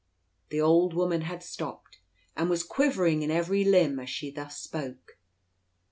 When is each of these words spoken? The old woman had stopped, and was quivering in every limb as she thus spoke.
The 0.49 0.59
old 0.59 0.95
woman 0.95 1.21
had 1.21 1.43
stopped, 1.43 1.99
and 2.35 2.49
was 2.49 2.63
quivering 2.63 3.21
in 3.21 3.29
every 3.29 3.63
limb 3.63 3.99
as 3.99 4.09
she 4.09 4.31
thus 4.31 4.57
spoke. 4.57 5.19